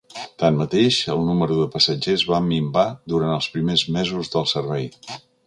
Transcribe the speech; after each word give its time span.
Tanmateix, 0.43 0.95
el 1.15 1.19
número 1.27 1.57
de 1.59 1.67
passatgers 1.75 2.23
va 2.31 2.39
minvar 2.47 2.87
durant 3.15 3.35
els 3.35 3.51
primers 3.59 3.85
mesos 3.99 4.35
del 4.39 4.51
servei. 4.57 4.91